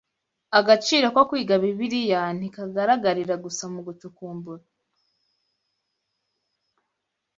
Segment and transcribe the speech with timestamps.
[0.59, 4.63] Agaciro ko kwiga Bibiliya ntikagaragarira gusa mu gucukumbura